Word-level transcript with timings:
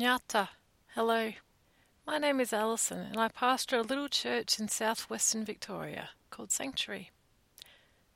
Nyata. 0.00 0.48
Hello. 0.94 1.32
My 2.06 2.16
name 2.16 2.40
is 2.40 2.54
Alison 2.54 3.00
and 3.00 3.18
I 3.18 3.28
pastor 3.28 3.76
a 3.76 3.82
little 3.82 4.08
church 4.08 4.58
in 4.58 4.68
southwestern 4.68 5.44
Victoria 5.44 6.08
called 6.30 6.50
Sanctuary. 6.50 7.10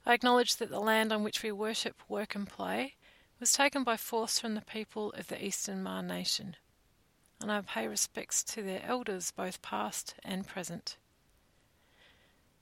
I 0.06 0.14
acknowledge 0.14 0.56
that 0.56 0.70
the 0.70 0.80
land 0.80 1.12
on 1.12 1.22
which 1.22 1.42
we 1.42 1.52
worship, 1.52 1.96
work, 2.08 2.34
and 2.34 2.48
play 2.48 2.94
was 3.38 3.52
taken 3.52 3.84
by 3.84 3.98
force 3.98 4.38
from 4.38 4.54
the 4.54 4.62
people 4.62 5.12
of 5.12 5.26
the 5.26 5.44
Eastern 5.44 5.82
Maar 5.82 6.02
Nation, 6.02 6.56
and 7.38 7.52
I 7.52 7.60
pay 7.60 7.86
respects 7.86 8.42
to 8.44 8.62
their 8.62 8.82
elders, 8.82 9.30
both 9.30 9.60
past 9.60 10.14
and 10.24 10.46
present. 10.46 10.96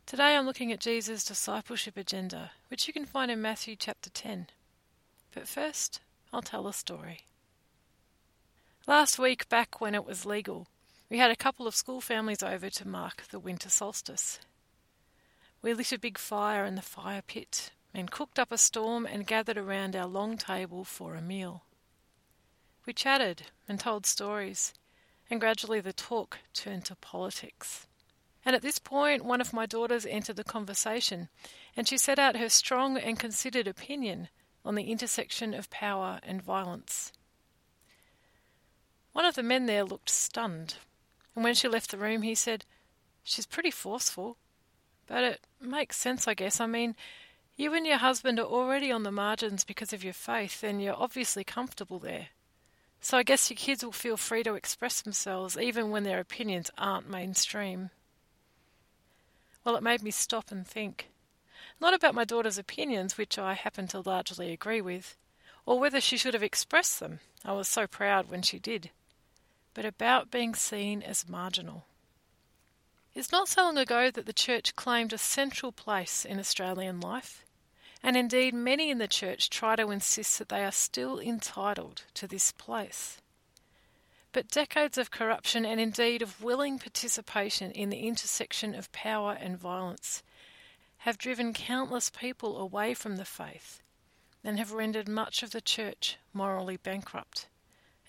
Today 0.04 0.34
I'm 0.34 0.46
looking 0.46 0.72
at 0.72 0.80
Jesus' 0.80 1.22
discipleship 1.22 1.96
agenda, 1.96 2.50
which 2.66 2.88
you 2.88 2.92
can 2.92 3.06
find 3.06 3.30
in 3.30 3.40
Matthew 3.40 3.76
chapter 3.76 4.10
10. 4.10 4.48
But 5.32 5.46
first, 5.46 6.00
I'll 6.32 6.42
tell 6.42 6.66
a 6.66 6.72
story. 6.72 7.20
Last 8.88 9.16
week, 9.16 9.48
back 9.48 9.80
when 9.80 9.94
it 9.94 10.04
was 10.04 10.26
legal, 10.26 10.66
we 11.08 11.18
had 11.18 11.30
a 11.30 11.36
couple 11.36 11.68
of 11.68 11.74
school 11.76 12.00
families 12.00 12.42
over 12.42 12.68
to 12.68 12.88
mark 12.88 13.22
the 13.30 13.38
winter 13.38 13.70
solstice. 13.70 14.40
We 15.62 15.72
lit 15.72 15.92
a 15.92 16.00
big 16.00 16.18
fire 16.18 16.64
in 16.64 16.74
the 16.74 16.82
fire 16.82 17.22
pit 17.24 17.70
and 17.94 18.10
cooked 18.10 18.40
up 18.40 18.50
a 18.50 18.58
storm 18.58 19.06
and 19.06 19.24
gathered 19.24 19.56
around 19.56 19.94
our 19.94 20.08
long 20.08 20.36
table 20.36 20.82
for 20.82 21.14
a 21.14 21.22
meal. 21.22 21.62
We 22.84 22.92
chatted 22.92 23.44
and 23.68 23.78
told 23.78 24.04
stories, 24.04 24.74
and 25.30 25.38
gradually 25.38 25.78
the 25.78 25.92
talk 25.92 26.40
turned 26.52 26.84
to 26.86 26.96
politics. 26.96 27.86
And 28.44 28.56
at 28.56 28.62
this 28.62 28.80
point, 28.80 29.24
one 29.24 29.40
of 29.40 29.52
my 29.52 29.64
daughters 29.64 30.04
entered 30.04 30.34
the 30.34 30.42
conversation, 30.42 31.28
and 31.76 31.86
she 31.86 31.96
set 31.96 32.18
out 32.18 32.36
her 32.36 32.48
strong 32.48 32.98
and 32.98 33.16
considered 33.16 33.68
opinion 33.68 34.28
on 34.64 34.74
the 34.74 34.90
intersection 34.90 35.54
of 35.54 35.70
power 35.70 36.18
and 36.24 36.42
violence. 36.42 37.12
One 39.12 39.24
of 39.24 39.34
the 39.34 39.42
men 39.42 39.66
there 39.66 39.84
looked 39.84 40.10
stunned, 40.10 40.76
and 41.34 41.44
when 41.44 41.54
she 41.54 41.68
left 41.68 41.90
the 41.90 41.98
room, 41.98 42.22
he 42.22 42.34
said, 42.34 42.64
She's 43.22 43.46
pretty 43.46 43.70
forceful, 43.70 44.36
but 45.06 45.22
it 45.22 45.40
makes 45.60 45.96
sense, 45.96 46.26
I 46.26 46.34
guess. 46.34 46.60
I 46.60 46.66
mean, 46.66 46.96
you 47.56 47.74
and 47.74 47.86
your 47.86 47.98
husband 47.98 48.40
are 48.40 48.46
already 48.46 48.90
on 48.90 49.02
the 49.02 49.12
margins 49.12 49.64
because 49.64 49.92
of 49.92 50.02
your 50.02 50.14
faith, 50.14 50.64
and 50.64 50.82
you're 50.82 51.00
obviously 51.00 51.44
comfortable 51.44 51.98
there. 51.98 52.28
So 53.00 53.18
I 53.18 53.22
guess 53.22 53.50
your 53.50 53.56
kids 53.56 53.84
will 53.84 53.92
feel 53.92 54.16
free 54.16 54.42
to 54.44 54.54
express 54.54 55.00
themselves 55.00 55.58
even 55.58 55.90
when 55.90 56.04
their 56.04 56.20
opinions 56.20 56.70
aren't 56.78 57.10
mainstream. 57.10 57.90
Well, 59.64 59.76
it 59.76 59.82
made 59.82 60.02
me 60.02 60.10
stop 60.10 60.50
and 60.50 60.66
think. 60.66 61.08
Not 61.80 61.94
about 61.94 62.14
my 62.14 62.24
daughter's 62.24 62.58
opinions, 62.58 63.18
which 63.18 63.38
I 63.38 63.54
happen 63.54 63.88
to 63.88 64.00
largely 64.00 64.52
agree 64.52 64.80
with, 64.80 65.16
or 65.66 65.78
whether 65.78 66.00
she 66.00 66.16
should 66.16 66.34
have 66.34 66.42
expressed 66.42 67.00
them. 67.00 67.20
I 67.44 67.52
was 67.52 67.68
so 67.68 67.86
proud 67.86 68.30
when 68.30 68.42
she 68.42 68.58
did. 68.58 68.90
But 69.74 69.84
about 69.84 70.30
being 70.30 70.54
seen 70.54 71.02
as 71.02 71.28
marginal. 71.28 71.86
It's 73.14 73.32
not 73.32 73.48
so 73.48 73.62
long 73.62 73.78
ago 73.78 74.10
that 74.10 74.26
the 74.26 74.32
church 74.32 74.74
claimed 74.74 75.12
a 75.12 75.18
central 75.18 75.72
place 75.72 76.24
in 76.24 76.38
Australian 76.38 77.00
life, 77.00 77.44
and 78.02 78.16
indeed 78.16 78.54
many 78.54 78.90
in 78.90 78.98
the 78.98 79.08
church 79.08 79.50
try 79.50 79.76
to 79.76 79.90
insist 79.90 80.38
that 80.38 80.48
they 80.48 80.64
are 80.64 80.72
still 80.72 81.20
entitled 81.20 82.04
to 82.14 82.26
this 82.26 82.52
place. 82.52 83.18
But 84.32 84.48
decades 84.48 84.96
of 84.96 85.10
corruption 85.10 85.66
and 85.66 85.78
indeed 85.78 86.22
of 86.22 86.42
willing 86.42 86.78
participation 86.78 87.70
in 87.70 87.90
the 87.90 88.06
intersection 88.08 88.74
of 88.74 88.90
power 88.92 89.36
and 89.38 89.58
violence 89.58 90.22
have 90.98 91.18
driven 91.18 91.52
countless 91.52 92.08
people 92.08 92.56
away 92.58 92.94
from 92.94 93.16
the 93.16 93.26
faith 93.26 93.82
and 94.42 94.58
have 94.58 94.72
rendered 94.72 95.08
much 95.08 95.42
of 95.42 95.50
the 95.50 95.60
church 95.60 96.16
morally 96.32 96.78
bankrupt. 96.78 97.46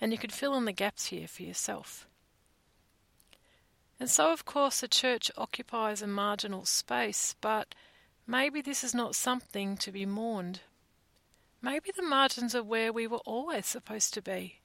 And 0.00 0.12
you 0.12 0.18
could 0.18 0.32
fill 0.32 0.54
in 0.56 0.64
the 0.64 0.72
gaps 0.72 1.06
here 1.06 1.28
for 1.28 1.42
yourself. 1.42 2.06
And 4.00 4.10
so, 4.10 4.32
of 4.32 4.44
course, 4.44 4.80
the 4.80 4.88
church 4.88 5.30
occupies 5.36 6.02
a 6.02 6.06
marginal 6.06 6.64
space, 6.64 7.36
but 7.40 7.74
maybe 8.26 8.60
this 8.60 8.82
is 8.82 8.94
not 8.94 9.14
something 9.14 9.76
to 9.78 9.92
be 9.92 10.04
mourned. 10.04 10.60
Maybe 11.62 11.90
the 11.94 12.02
margins 12.02 12.54
are 12.54 12.62
where 12.62 12.92
we 12.92 13.06
were 13.06 13.22
always 13.24 13.66
supposed 13.66 14.12
to 14.14 14.22
be. 14.22 14.60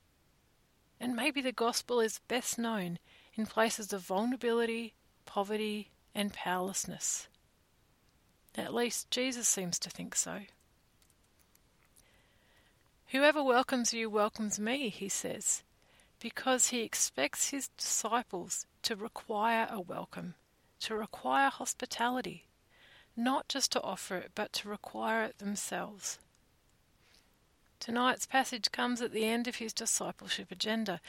And 1.00 1.16
maybe 1.16 1.42
the 1.42 1.54
gospel 1.54 2.02
is 2.02 2.20
best 2.28 2.58
known 2.58 3.00
in 3.36 3.46
places 3.46 3.94
of 3.94 4.02
vulnerability, 4.02 4.96
poverty, 5.26 5.92
and 6.14 6.34
powerlessness. 6.34 7.30
At 8.58 8.74
least 8.74 9.10
Jesus 9.12 9.48
seems 9.48 9.80
to 9.80 9.90
think 9.90 10.16
so. 10.16 10.42
Whoever 13.12 13.44
welcomes 13.44 13.92
you 13.92 14.08
welcomes 14.08 14.60
me, 14.60 14.90
he 14.90 15.10
says, 15.10 15.64
because 16.20 16.68
he 16.68 16.82
expects 16.82 17.50
his 17.50 17.70
disciples 17.70 18.68
to 18.84 18.96
require 18.96 19.68
a 19.72 19.82
welcome, 19.82 20.36
to 20.82 20.94
require 20.94 21.50
hospitality, 21.50 22.46
not 23.18 23.50
just 23.50 23.72
to 23.72 23.82
offer 23.82 24.18
it, 24.18 24.34
but 24.36 24.54
to 24.54 24.70
require 24.70 25.24
it 25.24 25.40
themselves. 25.40 26.20
Tonight's 27.80 28.28
passage 28.28 28.72
comes 28.72 29.02
at 29.02 29.12
the 29.12 29.26
end 29.26 29.48
of 29.48 29.56
his 29.56 29.74
discipleship 29.74 30.52
agenda. 30.52 31.02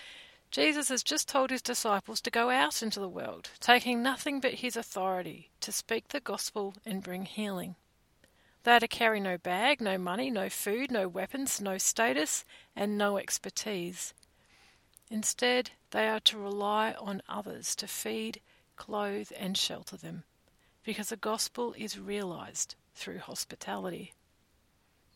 Jesus 0.50 0.88
has 0.88 1.02
just 1.02 1.28
told 1.28 1.50
his 1.50 1.60
disciples 1.60 2.22
to 2.22 2.30
go 2.30 2.48
out 2.48 2.82
into 2.82 2.98
the 2.98 3.10
world, 3.10 3.50
taking 3.60 4.02
nothing 4.02 4.40
but 4.40 4.54
his 4.54 4.74
authority 4.74 5.50
to 5.60 5.70
speak 5.70 6.08
the 6.08 6.20
gospel 6.20 6.72
and 6.86 7.02
bring 7.02 7.26
healing. 7.26 7.76
They 8.62 8.72
are 8.72 8.80
to 8.80 8.88
carry 8.88 9.20
no 9.20 9.38
bag, 9.38 9.80
no 9.80 9.96
money, 9.96 10.30
no 10.30 10.50
food, 10.50 10.90
no 10.90 11.08
weapons, 11.08 11.60
no 11.60 11.78
status, 11.78 12.44
and 12.76 12.98
no 12.98 13.16
expertise. 13.16 14.12
Instead, 15.10 15.70
they 15.90 16.06
are 16.08 16.20
to 16.20 16.38
rely 16.38 16.92
on 16.92 17.22
others 17.28 17.74
to 17.76 17.88
feed, 17.88 18.40
clothe, 18.76 19.30
and 19.36 19.56
shelter 19.56 19.96
them, 19.96 20.24
because 20.84 21.08
the 21.08 21.16
gospel 21.16 21.74
is 21.76 21.98
realized 21.98 22.74
through 22.94 23.18
hospitality. 23.18 24.12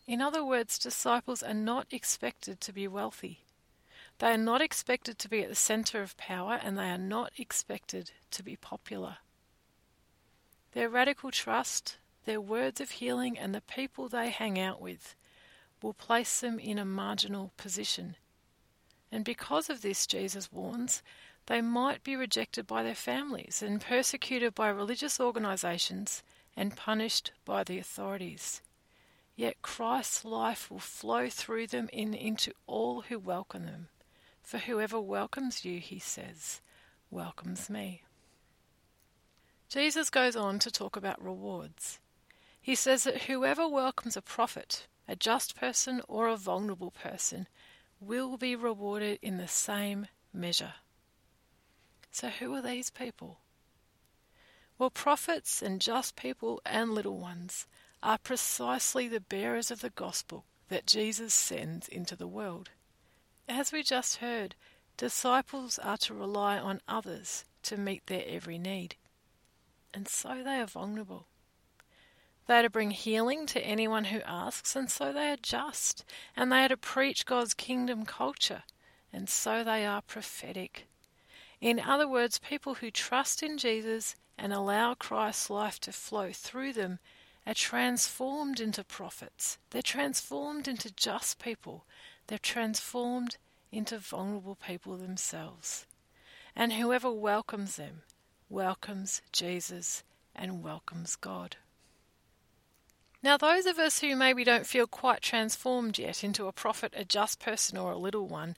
In 0.07 0.21
other 0.21 0.45
words, 0.45 0.79
disciples 0.79 1.43
are 1.43 1.55
not 1.55 1.87
expected 1.91 2.61
to 2.63 2.73
be 2.73 2.89
wealthy. 2.89 3.45
They 4.19 4.33
are 4.33 4.39
not 4.39 4.63
expected 4.63 5.19
to 5.19 5.29
be 5.29 5.43
at 5.43 5.49
the 5.49 5.55
center 5.55 6.03
of 6.03 6.17
power, 6.17 6.59
and 6.63 6.79
they 6.79 6.91
are 6.91 6.99
not 6.99 7.33
expected 7.39 8.13
to 8.31 8.43
be 8.43 8.57
popular. 8.57 9.19
Their 10.73 10.89
radical 10.89 11.31
trust, 11.31 11.99
their 12.25 12.41
words 12.41 12.81
of 12.81 12.93
healing, 12.93 13.39
and 13.39 13.55
the 13.55 13.61
people 13.61 14.09
they 14.09 14.31
hang 14.31 14.59
out 14.59 14.81
with 14.81 15.15
will 15.83 15.95
place 15.95 16.41
them 16.41 16.59
in 16.59 16.79
a 16.79 16.85
marginal 16.85 17.53
position. 17.57 18.17
And 19.13 19.25
because 19.25 19.71
of 19.71 19.83
this, 19.83 20.07
Jesus 20.07 20.53
warns, 20.53 21.03
they 21.47 21.61
might 21.61 22.03
be 22.03 22.17
rejected 22.17 22.67
by 22.67 22.83
their 22.83 22.95
families 22.95 23.63
and 23.63 23.81
persecuted 23.81 24.55
by 24.55 24.69
religious 24.69 25.21
organizations 25.21 26.23
and 26.57 26.77
punished 26.77 27.33
by 27.45 27.65
the 27.65 27.79
authorities. 27.79 28.63
Yet 29.37 29.63
Christ's 29.63 30.25
life 30.25 30.71
will 30.71 30.79
flow 30.79 31.29
through 31.29 31.67
them 31.67 31.89
and 31.93 32.15
into 32.15 32.53
all 32.67 33.03
who 33.03 33.19
welcome 33.19 33.67
them. 33.67 33.89
For 34.43 34.59
whoever 34.59 35.01
welcomes 35.01 35.65
you, 35.65 35.81
he 35.81 35.99
says, 35.99 36.61
welcomes 37.11 37.69
me. 37.69 38.03
Jesus 39.69 40.09
goes 40.11 40.37
on 40.37 40.59
to 40.61 40.71
talk 40.71 40.97
about 40.97 41.23
rewards. 41.23 41.99
He 42.65 42.75
says 42.75 43.05
that 43.05 43.25
whoever 43.25 43.69
welcomes 43.69 44.17
a 44.17 44.23
prophet, 44.23 44.87
a 45.07 45.15
just 45.15 45.55
person 45.55 46.01
or 46.09 46.29
a 46.29 46.37
vulnerable 46.39 46.91
person, 46.91 47.47
will 48.01 48.39
be 48.39 48.57
rewarded 48.57 49.19
in 49.21 49.37
the 49.37 49.47
same 49.47 50.07
measure. 50.33 50.73
So, 52.11 52.31
who 52.31 52.55
are 52.55 52.63
these 52.63 52.89
people? 52.89 53.41
Well, 54.79 54.89
prophets 54.89 55.61
and 55.61 55.79
just 55.79 56.17
people 56.17 56.63
and 56.65 56.95
little 56.95 57.19
ones 57.19 57.67
are 58.03 58.17
precisely 58.17 59.09
the 59.09 59.21
bearers 59.21 59.71
of 59.71 59.83
the 59.83 59.91
gospel 59.91 60.47
that 60.71 60.87
Jesus 60.87 61.35
sends 61.35 61.87
into 61.87 62.17
the 62.17 62.27
world. 62.27 62.71
As 63.47 63.73
we 63.73 63.83
just 63.83 64.17
heard, 64.17 64.55
disciples 64.97 65.79
are 65.79 65.99
to 65.99 66.15
rely 66.15 66.59
on 66.59 66.81
others 66.89 67.45
to 67.65 67.77
meet 67.77 68.07
their 68.07 68.25
every 68.27 68.57
need. 68.57 68.97
And 69.93 70.09
so 70.09 70.43
they 70.43 70.63
are 70.63 70.67
vulnerable. 70.67 71.27
They 72.47 72.59
are 72.59 72.63
to 72.63 72.71
bring 72.71 72.91
healing 72.91 73.47
to 73.47 73.61
anyone 73.61 74.05
who 74.05 74.21
asks, 74.21 74.77
and 74.77 74.91
so 74.91 75.13
they 75.13 75.31
are 75.31 75.39
just. 75.41 76.05
And 76.37 76.53
they 76.53 76.65
are 76.65 76.69
to 76.69 76.77
preach 76.77 77.25
God's 77.25 77.55
kingdom 77.55 78.05
culture, 78.05 78.65
and 79.13 79.29
so 79.29 79.65
they 79.65 79.87
are 79.87 80.03
prophetic. 80.03 80.87
In 81.61 81.81
other 81.81 82.07
words, 82.07 82.39
people 82.39 82.75
who 82.75 82.91
trust 82.91 83.43
in 83.43 83.57
Jesus 83.57 84.17
and 84.37 84.53
allow 84.53 84.95
Christ's 84.95 85.49
life 85.49 85.81
to 85.81 85.93
flow 85.93 86.33
through 86.33 86.75
them 86.75 86.99
are 87.47 87.55
transformed 87.55 88.61
into 88.61 88.85
prophets. 88.85 89.59
They're 89.71 89.83
transformed 89.83 90.69
into 90.69 90.91
just 90.95 91.39
people. 91.39 91.87
They're 92.27 92.39
transformed 92.39 93.37
into 93.71 93.99
vulnerable 93.99 94.57
people 94.57 94.97
themselves. 94.97 95.87
And 96.57 96.75
whoever 96.75 97.11
welcomes 97.11 97.77
them 97.77 98.03
welcomes 98.49 99.23
Jesus 99.33 100.03
and 100.35 100.63
welcomes 100.63 101.17
God. 101.17 101.57
Now, 103.25 103.39
those 103.39 103.65
of 103.65 103.79
us 103.79 104.01
who 104.01 104.17
maybe 104.17 104.45
don't 104.45 104.67
feel 104.67 104.87
quite 104.87 105.23
transformed 105.23 105.99
yet 105.99 106.23
into 106.23 106.47
a 106.47 106.53
prophet, 106.53 106.93
a 106.95 107.07
just 107.07 107.41
person, 107.41 107.79
or 107.79 107.91
a 107.91 107.97
little 107.97 108.29
one, 108.29 108.55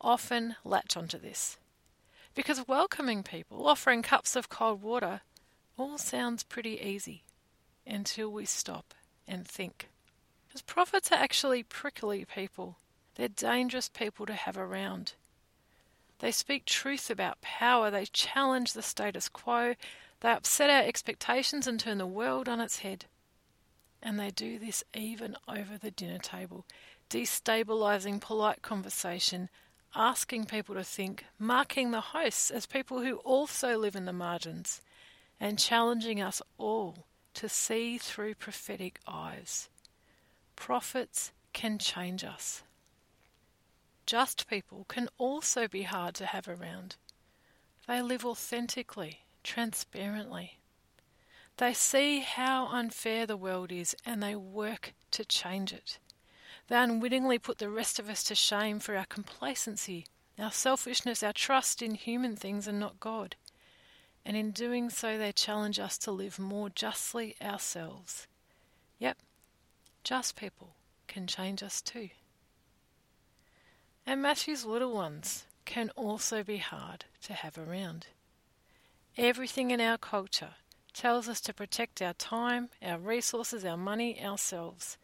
often 0.00 0.56
latch 0.64 0.96
onto 0.96 1.18
this. 1.18 1.58
Because 2.34 2.66
welcoming 2.66 3.22
people, 3.22 3.68
offering 3.68 4.00
cups 4.00 4.34
of 4.34 4.48
cold 4.48 4.80
water, 4.80 5.20
all 5.76 5.98
sounds 5.98 6.44
pretty 6.44 6.80
easy 6.80 7.24
until 7.86 8.32
we 8.32 8.46
stop 8.46 8.94
and 9.28 9.46
think. 9.46 9.90
Because 10.48 10.62
prophets 10.62 11.12
are 11.12 11.16
actually 11.18 11.62
prickly 11.62 12.24
people. 12.24 12.78
They're 13.16 13.28
dangerous 13.28 13.90
people 13.90 14.24
to 14.24 14.32
have 14.32 14.56
around. 14.56 15.12
They 16.20 16.32
speak 16.32 16.64
truth 16.64 17.10
about 17.10 17.42
power. 17.42 17.90
They 17.90 18.06
challenge 18.06 18.72
the 18.72 18.80
status 18.80 19.28
quo. 19.28 19.74
They 20.20 20.30
upset 20.30 20.70
our 20.70 20.84
expectations 20.88 21.66
and 21.66 21.78
turn 21.78 21.98
the 21.98 22.06
world 22.06 22.48
on 22.48 22.62
its 22.62 22.78
head. 22.78 23.04
And 24.06 24.20
they 24.20 24.30
do 24.30 24.60
this 24.60 24.84
even 24.94 25.34
over 25.48 25.76
the 25.76 25.90
dinner 25.90 26.18
table, 26.18 26.64
destabilizing 27.10 28.20
polite 28.20 28.62
conversation, 28.62 29.48
asking 29.96 30.44
people 30.44 30.76
to 30.76 30.84
think, 30.84 31.24
marking 31.40 31.90
the 31.90 32.00
hosts 32.00 32.52
as 32.52 32.66
people 32.66 33.00
who 33.00 33.16
also 33.16 33.76
live 33.76 33.96
in 33.96 34.04
the 34.04 34.12
margins, 34.12 34.80
and 35.40 35.58
challenging 35.58 36.22
us 36.22 36.40
all 36.56 37.06
to 37.34 37.48
see 37.48 37.98
through 37.98 38.36
prophetic 38.36 39.00
eyes. 39.08 39.68
Prophets 40.54 41.32
can 41.52 41.76
change 41.76 42.22
us. 42.22 42.62
Just 44.06 44.48
people 44.48 44.84
can 44.86 45.08
also 45.18 45.66
be 45.66 45.82
hard 45.82 46.14
to 46.14 46.26
have 46.26 46.46
around. 46.46 46.94
They 47.88 48.02
live 48.02 48.24
authentically, 48.24 49.22
transparently. 49.42 50.60
They 51.58 51.72
see 51.72 52.20
how 52.20 52.66
unfair 52.66 53.26
the 53.26 53.36
world 53.36 53.72
is 53.72 53.96
and 54.04 54.22
they 54.22 54.36
work 54.36 54.92
to 55.12 55.24
change 55.24 55.72
it. 55.72 55.98
They 56.68 56.76
unwittingly 56.76 57.38
put 57.38 57.58
the 57.58 57.70
rest 57.70 57.98
of 57.98 58.10
us 58.10 58.22
to 58.24 58.34
shame 58.34 58.78
for 58.78 58.96
our 58.96 59.06
complacency, 59.06 60.06
our 60.38 60.52
selfishness, 60.52 61.22
our 61.22 61.32
trust 61.32 61.80
in 61.80 61.94
human 61.94 62.36
things 62.36 62.66
and 62.66 62.78
not 62.78 63.00
God. 63.00 63.36
And 64.24 64.36
in 64.36 64.50
doing 64.50 64.90
so, 64.90 65.16
they 65.16 65.32
challenge 65.32 65.78
us 65.78 65.96
to 65.98 66.10
live 66.10 66.38
more 66.38 66.68
justly 66.68 67.36
ourselves. 67.40 68.26
Yep, 68.98 69.18
just 70.04 70.36
people 70.36 70.74
can 71.06 71.26
change 71.26 71.62
us 71.62 71.80
too. 71.80 72.10
And 74.04 74.20
Matthew's 74.20 74.64
little 74.64 74.92
ones 74.92 75.46
can 75.64 75.90
also 75.96 76.42
be 76.42 76.58
hard 76.58 77.06
to 77.22 77.32
have 77.32 77.56
around. 77.56 78.08
Everything 79.16 79.70
in 79.70 79.80
our 79.80 79.96
culture 79.96 80.54
tells 80.96 81.28
us 81.28 81.40
to 81.42 81.52
protect 81.52 82.00
our 82.00 82.14
time, 82.14 82.70
our 82.82 82.98
resources, 82.98 83.64
our 83.64 83.76
money, 83.76 84.24
ourselves. 84.24 84.96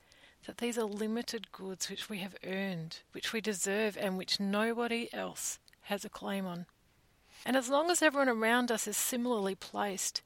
That 0.46 0.58
these 0.58 0.78
are 0.78 0.84
limited 0.84 1.52
goods 1.52 1.90
which 1.90 2.08
we 2.08 2.18
have 2.18 2.34
earned, 2.44 3.00
which 3.12 3.32
we 3.32 3.40
deserve, 3.40 3.96
and 3.96 4.16
which 4.16 4.40
nobody 4.40 5.12
else 5.12 5.58
has 5.82 6.04
a 6.04 6.08
claim 6.08 6.46
on. 6.46 6.66
And 7.44 7.56
as 7.56 7.68
long 7.68 7.90
as 7.90 8.02
everyone 8.02 8.28
around 8.28 8.72
us 8.72 8.88
is 8.88 8.96
similarly 8.96 9.54
placed, 9.54 10.22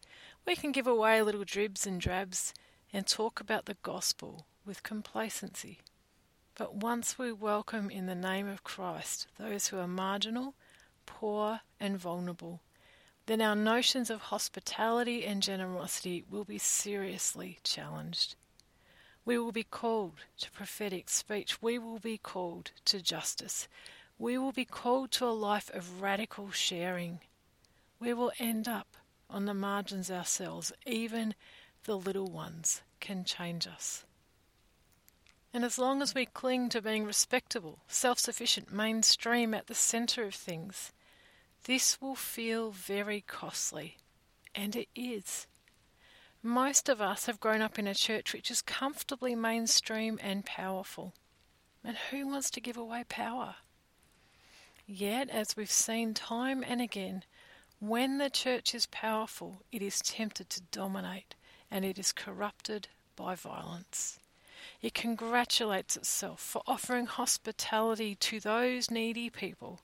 we 0.47 0.55
can 0.55 0.71
give 0.71 0.87
away 0.87 1.21
little 1.21 1.45
dribs 1.45 1.87
and 1.87 2.01
drabs 2.01 2.55
and 2.93 3.07
talk 3.07 3.41
about 3.41 3.65
the 3.67 3.77
gospel 3.83 4.47
with 4.65 4.83
complacency. 4.83 5.81
But 6.55 6.77
once 6.77 7.19
we 7.19 7.33
welcome 7.33 7.91
in 7.91 8.07
the 8.07 8.15
name 8.15 8.49
of 8.49 8.65
Christ 8.65 9.27
those 9.39 9.69
who 9.69 9.79
are 9.79 9.89
marginal, 9.89 10.55
poor, 11.05 11.61
and 11.81 11.99
vulnerable, 11.99 12.61
then 13.27 13.41
our 13.41 13.57
notions 13.57 14.09
of 14.09 14.23
hospitality 14.23 15.25
and 15.25 15.43
generosity 15.43 16.25
will 16.31 16.45
be 16.45 16.59
seriously 16.59 17.59
challenged. 17.65 18.37
We 19.25 19.37
will 19.39 19.53
be 19.53 19.65
called 19.65 20.21
to 20.39 20.51
prophetic 20.53 21.09
speech. 21.11 21.61
We 21.61 21.79
will 21.79 21.99
be 21.99 22.19
called 22.19 22.71
to 22.85 23.03
justice. 23.03 23.67
We 24.19 24.39
will 24.39 24.53
be 24.53 24.65
called 24.65 25.11
to 25.13 25.27
a 25.27 25.31
life 25.31 25.69
of 25.75 26.01
radical 26.01 26.53
sharing. 26.53 27.19
We 27.99 28.15
will 28.15 28.31
end 28.39 28.69
up 28.69 28.97
on 29.29 29.47
the 29.47 29.55
margins 29.55 30.11
ourselves. 30.11 30.73
Even 30.87 31.35
the 31.85 31.99
little 31.99 32.31
ones 32.31 32.83
can 33.01 33.25
change 33.25 33.67
us. 33.67 34.05
And 35.53 35.65
as 35.65 35.79
long 35.79 36.03
as 36.03 36.15
we 36.15 36.27
cling 36.27 36.69
to 36.69 36.83
being 36.83 37.05
respectable, 37.05 37.81
self 37.89 38.19
sufficient, 38.19 38.73
mainstream 38.73 39.55
at 39.55 39.67
the 39.67 39.75
centre 39.75 40.25
of 40.25 40.35
things, 40.35 40.93
this 41.67 42.01
will 42.01 42.15
feel 42.15 42.71
very 42.71 43.21
costly. 43.21 43.97
And 44.55 44.75
it 44.75 44.89
is. 44.95 45.47
Most 46.43 46.89
of 46.89 47.01
us 47.01 47.27
have 47.27 47.41
grown 47.41 47.61
up 47.61 47.79
in 47.79 47.89
a 47.89 47.95
church 47.95 48.33
which 48.33 48.51
is 48.51 48.63
comfortably 48.63 49.35
mainstream 49.35 50.19
and 50.23 50.47
powerful. 50.47 51.13
And 51.85 51.97
who 52.11 52.29
wants 52.29 52.51
to 52.51 52.61
give 52.61 52.77
away 52.77 53.05
power? 53.09 53.57
Yet, 54.87 55.29
as 55.31 55.57
we've 55.57 55.71
seen 55.71 56.15
time 56.15 56.65
and 56.67 56.81
again, 56.81 57.25
when 57.81 58.19
the 58.19 58.31
church 58.31 58.75
is 58.75 58.87
powerful, 58.87 59.63
it 59.73 59.83
is 59.83 59.99
tempted 59.99 60.49
to 60.51 60.63
dominate 60.71 61.35
and 61.69 61.85
it 61.85 61.99
is 61.99 62.13
corrupted 62.13 62.89
by 63.17 63.35
violence. 63.35 64.21
It 64.81 64.95
congratulates 64.95 65.97
itself 65.97 66.41
for 66.41 66.63
offering 66.67 67.07
hospitality 67.07 68.15
to 68.15 68.39
those 68.39 68.91
needy 68.91 69.31
people 69.31 69.81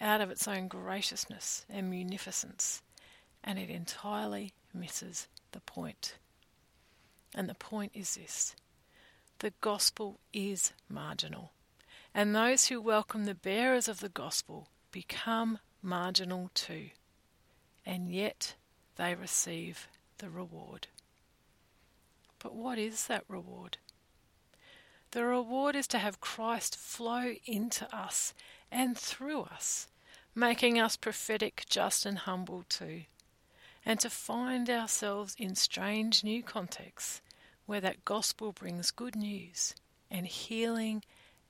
out 0.00 0.20
of 0.20 0.30
its 0.30 0.46
own 0.46 0.68
graciousness 0.68 1.64
and 1.68 1.90
munificence, 1.90 2.82
and 3.42 3.58
it 3.58 3.70
entirely 3.70 4.52
misses 4.72 5.28
the 5.52 5.60
point. 5.60 6.16
And 7.34 7.48
the 7.48 7.54
point 7.54 7.92
is 7.94 8.14
this 8.14 8.54
the 9.40 9.52
gospel 9.60 10.18
is 10.32 10.72
marginal, 10.88 11.52
and 12.14 12.34
those 12.34 12.66
who 12.66 12.80
welcome 12.80 13.24
the 13.24 13.34
bearers 13.34 13.88
of 13.88 14.00
the 14.00 14.08
gospel 14.08 14.68
become 14.90 15.58
marginal 15.82 16.50
too, 16.54 16.90
and 17.86 18.10
yet 18.10 18.54
they 18.96 19.14
receive 19.14 19.88
the 20.18 20.30
reward. 20.30 20.88
But 22.38 22.54
what 22.54 22.78
is 22.78 23.06
that 23.06 23.24
reward? 23.28 23.78
The 25.10 25.24
reward 25.24 25.74
is 25.74 25.86
to 25.88 25.98
have 25.98 26.20
Christ 26.20 26.76
flow 26.76 27.34
into 27.46 27.94
us 27.94 28.34
and 28.70 28.96
through 28.96 29.42
us, 29.42 29.88
making 30.34 30.78
us 30.78 30.96
prophetic, 30.96 31.64
just, 31.68 32.06
and 32.06 32.18
humble 32.18 32.64
too, 32.68 33.02
and 33.84 33.98
to 34.00 34.10
find 34.10 34.68
ourselves 34.68 35.34
in 35.38 35.54
strange 35.54 36.22
new 36.22 36.42
contexts 36.42 37.20
where 37.66 37.80
that 37.80 38.04
gospel 38.04 38.52
brings 38.52 38.90
good 38.90 39.16
news 39.16 39.74
and 40.10 40.26
healing 40.26 41.02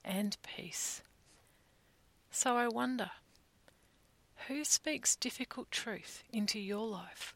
and 0.04 0.36
peace. 0.42 1.02
So 2.30 2.56
I 2.56 2.68
wonder 2.68 3.10
who 4.46 4.64
speaks 4.64 5.16
difficult 5.16 5.70
truth 5.70 6.22
into 6.32 6.58
your 6.58 6.86
life? 6.86 7.34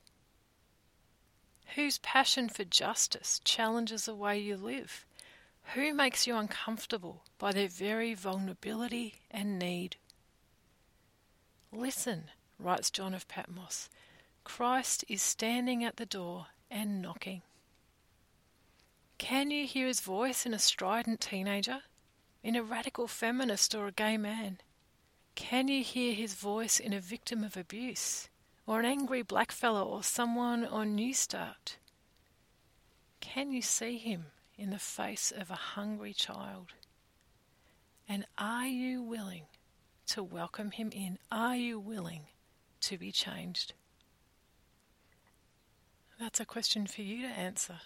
Whose 1.75 1.99
passion 1.99 2.49
for 2.49 2.65
justice 2.65 3.41
challenges 3.45 4.07
the 4.07 4.15
way 4.15 4.39
you 4.39 4.57
live? 4.57 5.05
Who 5.75 5.95
makes 5.95 6.27
you 6.27 6.37
uncomfortable 6.37 7.25
by 7.39 7.53
their 7.53 7.69
very 7.69 8.13
vulnerability 8.13 9.15
and 9.31 9.59
need? 9.59 9.97
Listen, 11.73 12.25
writes 12.59 12.91
John 12.91 13.15
of 13.15 13.27
Patmos, 13.27 13.89
Christ 14.45 15.05
is 15.09 15.23
standing 15.23 15.83
at 15.83 15.97
the 15.97 16.05
door 16.05 16.49
and 16.71 17.01
knocking. 17.01 17.43
Can 19.17 19.51
you 19.51 19.67
hear 19.67 19.87
his 19.87 20.01
voice 20.01 20.45
in 20.45 20.53
a 20.53 20.59
strident 20.59 21.21
teenager, 21.21 21.83
in 22.43 22.57
a 22.57 22.63
radical 22.63 23.07
feminist 23.07 23.75
or 23.75 23.87
a 23.87 23.93
gay 23.93 24.17
man? 24.17 24.59
Can 25.35 25.69
you 25.69 25.83
hear 25.83 26.13
his 26.13 26.35
voice 26.35 26.79
in 26.79 26.93
a 26.93 27.01
victim 27.01 27.43
of 27.45 27.57
abuse, 27.57 28.29
or 28.67 28.81
an 28.81 28.85
angry 28.85 29.23
blackfellow, 29.23 29.87
or 29.87 30.03
someone 30.03 30.67
on 30.67 30.97
Newstart? 30.97 31.77
Can 33.21 33.53
you 33.53 33.63
see 33.63 33.97
him 33.97 34.27
in 34.63 34.71
the 34.71 34.79
face 34.79 35.33
of 35.37 35.51
a 35.51 35.55
hungry 35.75 36.15
child? 36.15 36.69
And 38.09 38.25
are 38.39 38.69
you 38.69 39.03
willing 39.03 39.47
to 40.07 40.23
welcome 40.23 40.71
him 40.71 40.91
in? 40.93 41.19
Are 41.33 41.57
you 41.57 41.81
willing 41.81 42.27
to 42.83 42.97
be 42.97 43.11
changed? 43.11 43.73
That's 46.21 46.39
a 46.39 46.45
question 46.45 46.87
for 46.87 47.03
you 47.03 47.23
to 47.23 47.29
answer. 47.29 47.81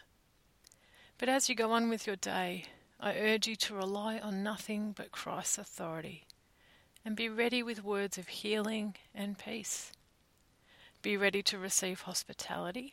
But 1.17 1.31
as 1.31 1.49
you 1.49 1.55
go 1.55 1.73
on 1.73 1.89
with 1.89 2.07
your 2.07 2.17
day, 2.17 2.67
I 3.01 3.17
urge 3.17 3.47
you 3.47 3.57
to 3.57 3.75
rely 3.75 4.19
on 4.19 4.43
nothing 4.43 4.93
but 4.95 5.13
Christ's 5.13 5.57
authority 5.57 6.27
and 7.07 7.17
be 7.17 7.31
ready 7.31 7.63
with 7.63 7.83
words 7.83 8.19
of 8.19 8.29
healing 8.29 8.97
and 9.15 9.39
peace. 9.39 9.93
Be 11.01 11.17
ready 11.17 11.43
to 11.45 11.59
receive 11.59 12.03
hospitality. 12.03 12.93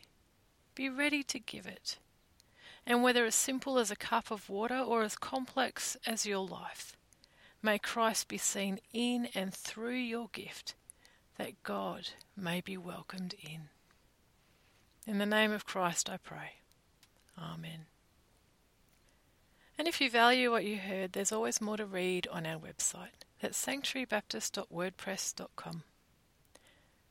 Be 0.74 0.88
ready 0.88 1.22
to 1.24 1.38
give 1.38 1.66
it 1.66 1.98
and 2.86 3.02
whether 3.02 3.24
as 3.24 3.34
simple 3.34 3.78
as 3.78 3.90
a 3.90 3.96
cup 3.96 4.30
of 4.30 4.48
water 4.48 4.78
or 4.78 5.02
as 5.02 5.16
complex 5.16 5.96
as 6.06 6.24
your 6.26 6.46
life, 6.46 6.96
may 7.62 7.78
Christ 7.78 8.28
be 8.28 8.38
seen 8.38 8.78
in 8.92 9.28
and 9.34 9.54
through 9.54 9.96
your 9.96 10.28
gift, 10.32 10.74
that 11.36 11.62
God 11.62 12.10
may 12.36 12.60
be 12.60 12.76
welcomed 12.76 13.34
in. 13.42 13.68
In 15.06 15.18
the 15.18 15.26
name 15.26 15.52
of 15.52 15.66
Christ 15.66 16.10
I 16.10 16.18
pray. 16.18 16.56
Amen. 17.38 17.86
And 19.76 19.88
if 19.88 20.00
you 20.00 20.08
value 20.08 20.52
what 20.52 20.64
you 20.64 20.78
heard, 20.78 21.12
there's 21.12 21.32
always 21.32 21.60
more 21.60 21.76
to 21.76 21.84
read 21.84 22.28
on 22.28 22.46
our 22.46 22.60
website. 22.60 23.24
at 23.42 23.50
sanctuarybaptist.wordpress.com. 23.52 25.82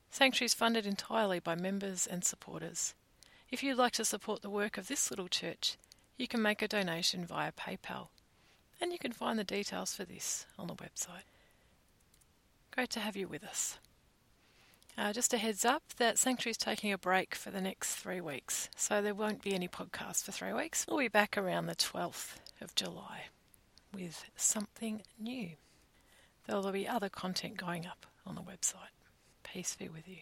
Sanctuary 0.09 0.45
is 0.45 0.53
funded 0.53 0.85
entirely 0.87 1.39
by 1.39 1.55
members 1.55 2.07
and 2.07 2.23
supporters. 2.23 2.93
If 3.53 3.62
you'd 3.62 3.77
like 3.77 3.93
to 3.93 4.03
support 4.03 4.41
the 4.41 4.50
work 4.50 4.79
of 4.79 4.88
this 4.88 5.12
little 5.12 5.27
church, 5.27 5.77
you 6.17 6.27
can 6.27 6.41
make 6.41 6.63
a 6.63 6.67
donation 6.67 7.24
via 7.24 7.51
PayPal, 7.51 8.07
and 8.81 8.91
you 8.91 8.98
can 8.98 9.12
find 9.12 9.38
the 9.38 9.43
details 9.43 9.93
for 9.93 10.05
this 10.05 10.48
on 10.57 10.65
the 10.65 10.74
website. 10.74 11.29
Great 12.72 12.89
to 12.89 13.00
have 13.00 13.15
you 13.15 13.27
with 13.27 13.43
us. 13.43 13.77
Uh, 14.98 15.13
just 15.13 15.36
a 15.36 15.38
heads 15.38 15.65
up 15.65 15.83
that 15.98 16.17
Sanctuary 16.17 16.50
is 16.50 16.57
taking 16.57 16.91
a 16.91 16.98
break 16.98 17.36
for 17.36 17.51
the 17.51 17.62
next 17.62 17.93
three 17.93 18.19
weeks, 18.19 18.72
so 18.75 19.03
there 19.03 19.13
won't 19.13 19.43
be 19.43 19.53
any 19.53 19.67
podcast 19.67 20.24
for 20.24 20.31
three 20.31 20.53
weeks. 20.53 20.88
We'll 20.89 20.98
be 20.98 21.07
back 21.07 21.38
around 21.38 21.67
the 21.67 21.75
12th 21.75 22.38
of 22.60 22.74
July 22.74 23.25
with 23.93 24.25
something 24.36 25.03
new. 25.19 25.50
There'll 26.48 26.72
be 26.72 26.88
other 26.88 27.07
content 27.07 27.57
going 27.57 27.86
up 27.86 28.07
on 28.25 28.33
the 28.33 28.41
website. 28.41 28.95
Peace 29.43 29.75
be 29.75 29.89
with 29.89 30.07
you. 30.07 30.22